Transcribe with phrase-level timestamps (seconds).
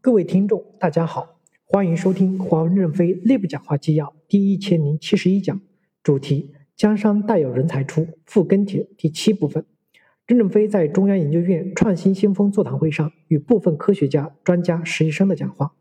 [0.00, 5.60] 各位听众，大家好，欢迎收听黄任飞内部讲话纪要第一千零七十一讲，
[6.04, 9.64] 主题：江山代有人才出，复跟帖第七部分。
[10.24, 15.72] 任正非在中央研究院创新先锋座谈会上与部分科学家、专家、实习生的讲话。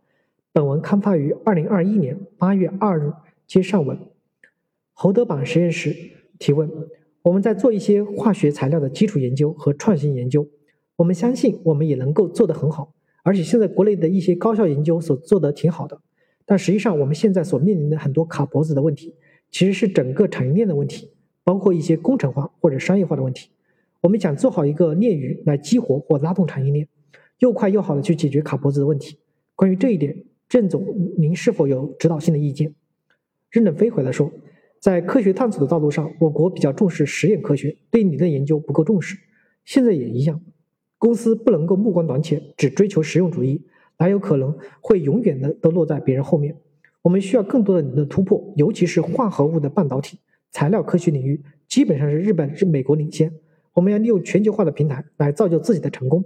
[0.52, 3.14] 本文刊发于二零二一年八月二日。
[3.46, 3.98] 接上文。
[4.92, 5.96] 侯德榜实验室
[6.40, 6.70] 提问：
[7.22, 10.50] 我们在做一些化学材料的基础研究和创新研究，
[10.98, 12.94] 我们相信我们也能够做得很好。
[13.28, 16.00] 而且现在国内的一些高校研究所做得挺好的，
[16.46, 19.14] 但实际上我们现在所面临的很多卡脖子的问题，
[19.52, 21.12] 其实是整个产业链的问题，
[21.44, 23.50] 包括一些工程化或者商业化的问题。
[24.00, 26.88] 我们想做好一个链鱼来激活或拉动产业链，
[27.40, 29.18] 又快又好的去解决卡脖子的问题。
[29.56, 30.88] 关于这一点，郑总
[31.18, 32.74] 您是否有指导性的意见？
[33.52, 34.32] 任正非回答说，
[34.80, 39.18] 在科学探索的道路上，我国比较重视实验科学，对理论研究不够重视，
[39.66, 40.42] 现在也一样。
[40.98, 43.62] 公司不能够目光短浅，只追求实用主义，
[44.00, 46.56] 哪有可能会永远的都落在别人后面？
[47.04, 50.18] 我们需要更多的理论突破，尤其是化合物的半导体、
[50.52, 53.32] 材料科学领域，基本上是日本、是美国领先。
[53.74, 56.24] 我们要利用全球化的平台来造就自己的成功。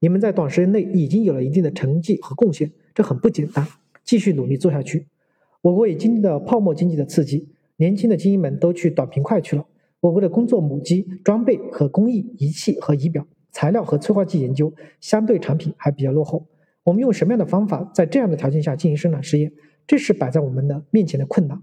[0.00, 3.66] 你们在短时间内已经有了一定的成绩和贡献，这很不简单。
[4.02, 5.06] 继续努力做下去。
[5.62, 9.66] 我国也经历了泡沫经济的刺激，年轻的精英们都去短平快去了。
[10.00, 13.26] 我国的工作母机、装备和工艺、仪器和仪表。
[13.54, 16.48] 材料和催化剂研究相对产品还比较落后，
[16.82, 19.52] 我们用什么样的方法在这样的条件下进行生产试验？
[19.86, 21.62] 这是摆在我们的面前的困难。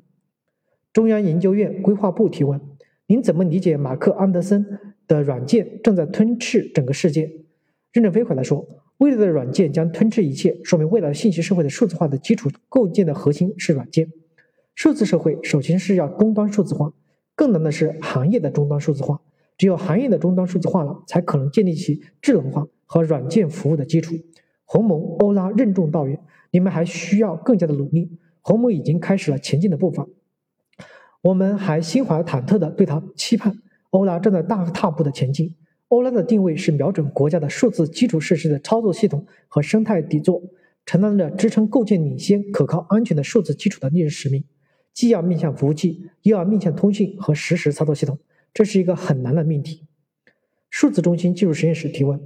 [0.93, 2.61] 中央研究院规划部提问：
[3.07, 7.29] 您怎么理解马克·安德森的软件正在吞噬整个世界？
[7.91, 8.65] 任正非回答说：
[8.99, 14.09] 未来的软件将吞噬一切，说明未来信息社会的数字化的基础构建的核心是软件。
[14.75, 16.93] 数字社会首先是要终端数字化，
[17.35, 19.21] 更难的是行业的终端数字化。
[19.61, 24.15] 只有行业的终端数字化了，才可能建立起智能化和软件服务的基础。
[24.65, 28.17] 鸿蒙、欧拉任重道远，你们还需要更加的努力。
[28.41, 30.07] 鸿蒙已经开始了前进的步伐，
[31.21, 33.61] 我们还心怀忐忑的对他期盼。
[33.91, 35.55] 欧拉正在大踏步的前进。
[35.89, 40.41] 欧拉的定位是瞄准国家的数字基础设施的操作系统和生态底座，
[40.87, 44.43] 承担着支撑构建领先、可靠、安全的数字基础的历史使命，
[44.91, 48.17] 既要面向服务器，又要面向通信和实时操作系统。
[48.53, 49.85] 这是一个很难的命题。
[50.69, 52.19] 数字中心技术实验室提问：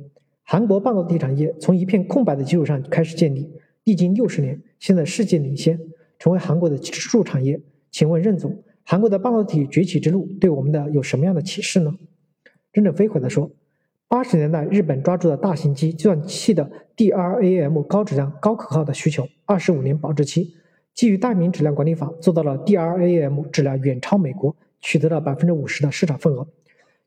[0.43, 3.51] 韩国半导体产业从一片空白的基础上开始建立，
[3.83, 5.79] 历经六十年，现在世界领先，
[6.19, 7.59] 成为韩国的支柱产业。
[7.91, 11.95] 请问任总，韩国的半导体崛起之路对我们的有什么样的启示呢？
[12.71, 13.51] 任正非回答说：
[14.07, 20.53] 八十年代日本抓住了大型机计算器的 DRAM 高质量、高可靠的需求，二十五年保质期，
[20.93, 24.55] 基于大明质量管理法做到了 DRAM 质量远超美国。
[24.81, 26.47] 取得了百分之五十的市场份额。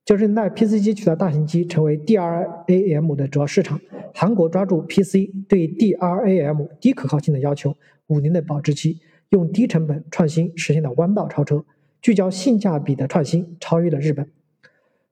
[0.04, 3.78] 九十年代，PC 机取代大型机成为 DRAM 的主要市场。
[4.14, 11.64] 韩国抓住 PC 对 DRAM 低可靠性的要求，五年的保质期，用低成本创新实现了弯道超车，
[12.00, 14.30] 聚焦性价比的创新，超越了日本。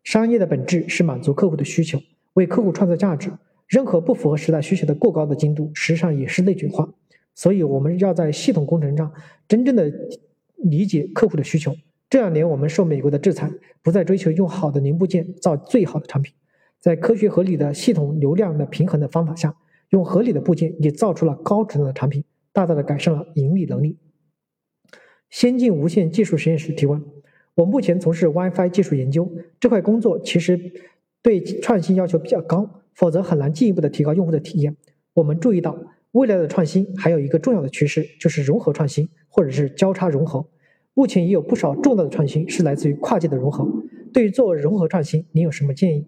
[0.02, 2.00] 商业的本质是满足客户的需求，
[2.34, 3.30] 为客户创造价值。
[3.68, 6.88] 任何不符合时代需求的过高的精度，实际上也是内卷化。
[7.34, 9.12] 所以，我们要在系统工程上
[9.46, 9.92] 真正的
[10.56, 11.74] 理解客户的需求。
[12.08, 13.50] 这两年，我们受美国的制裁，
[13.82, 16.32] 不再追求用好的零部件造最好的产品，
[16.78, 19.56] 在科学合理的系统流量的平衡的方法下，
[19.90, 22.22] 用合理的部件也造出了高质量的产品，
[22.52, 23.98] 大大的改善了盈利能力。
[25.30, 27.02] 先进无线技术实验室提问：
[27.56, 29.28] 我目前从事 WiFi 技术研究
[29.58, 30.72] 这块工作，其实
[31.22, 34.76] 对创新要求比较高，否则很难进一步的提高用户的体验。
[35.14, 35.76] 我们注意到，
[36.12, 40.46] 未来的创新还有一个重要的趋势，就是融合创新，或者是交叉融合。
[40.96, 43.70] 目前也有不少重大的创新是来自于跨界的融合。
[44.14, 46.06] 对于做融合创新，您有什么建议？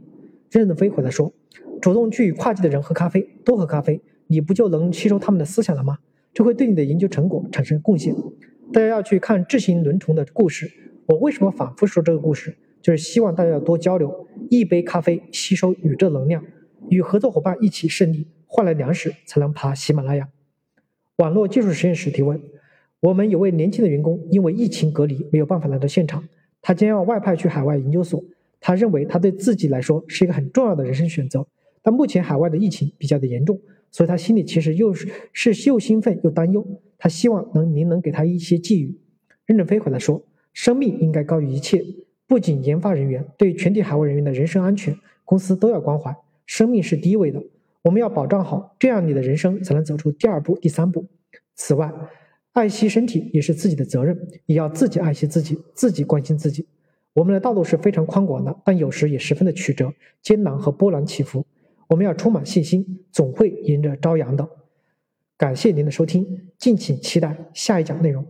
[0.51, 1.31] 任正非回答说
[1.79, 5.99] ：“主动去与跨界的人喝咖啡，多喝咖啡，你不就能吸收他们的思想了吗？
[6.33, 8.15] 这会对你的研究成果产生贡献。
[8.73, 10.73] 大家要去看智行轮虫的故事。
[11.05, 12.57] 我为什么反复说这个故事？
[12.81, 14.27] 就是希望大家要多交流。
[14.49, 16.43] 一杯咖啡吸收宇宙能量，
[16.89, 20.31] 与合作伙伴一起胜利，换来粮食才能爬喜马拉雅。”
[21.19, 22.41] 网络技术实验室提问。
[23.01, 26.29] 我们有位年轻的员工，因为疫情隔离没有办法来到现场，
[26.61, 28.23] 他将要外派去海外研究所。
[28.61, 31.47] 他认为他对自己来说是一个很重要的人生选择，
[31.81, 33.61] 但目前海外的疫情比较的严重，
[33.93, 36.67] 所以他心里其实又是是又兴奋又担忧。
[36.99, 38.99] 他希望能您能给他一些寄语。
[39.47, 40.21] 任正非回答说
[40.53, 41.81] ：“生命应该高于一切，
[42.27, 44.93] 不仅研发人员，对全体海外人员的人身安全，
[45.25, 46.13] 公司都要关怀。
[46.47, 47.41] 生命是第一位的，
[47.83, 51.07] 我们要保障好，这样你的人生才能走出第二步、第三步。
[51.55, 51.93] 此外。”
[52.53, 56.67] 爱惜身体也是自己的责任，也要自己爱惜自己，自己关心自己。
[57.13, 59.93] 我们的道路是非常宽广的，但有时也十分的曲折、
[60.23, 61.45] 艰难和波澜起伏。
[61.89, 64.49] 我们要充满信心，总会迎着朝阳的。
[65.37, 68.27] 感谢您的收听，敬请期待下一讲内容。